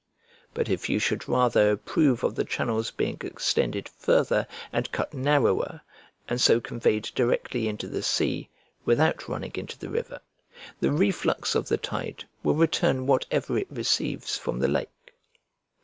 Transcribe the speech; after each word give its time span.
But 0.55 0.67
if 0.67 0.89
you 0.89 0.97
should 0.97 1.29
rather 1.29 1.69
approve 1.69 2.23
of 2.23 2.33
the 2.33 2.43
channel's 2.43 2.89
being 2.89 3.17
extended 3.21 3.87
farther 3.87 4.47
and 4.73 4.91
cut 4.91 5.13
narrower, 5.13 5.81
and 6.27 6.41
so 6.41 6.59
conveyed 6.59 7.11
directly 7.13 7.67
into 7.67 7.87
the 7.87 8.01
sea, 8.01 8.49
without 8.83 9.27
running 9.29 9.51
into 9.53 9.77
the 9.77 9.91
river, 9.91 10.19
the 10.79 10.91
reflux 10.91 11.53
of 11.53 11.67
the 11.67 11.77
tide 11.77 12.23
will 12.41 12.55
return 12.55 13.05
whatever 13.05 13.59
it 13.59 13.67
receives 13.69 14.39
from 14.39 14.57
the 14.57 14.67
lake. 14.67 15.13